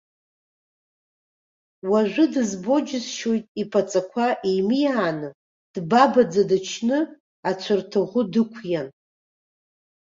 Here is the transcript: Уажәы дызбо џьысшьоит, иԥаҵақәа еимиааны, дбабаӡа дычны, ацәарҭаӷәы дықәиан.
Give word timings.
Уажәы 1.91 2.25
дызбо 2.33 2.75
џьысшьоит, 2.87 3.45
иԥаҵақәа 3.61 4.25
еимиааны, 4.49 5.29
дбабаӡа 5.73 6.43
дычны, 6.49 6.97
ацәарҭаӷәы 7.49 8.21
дықәиан. 8.31 8.87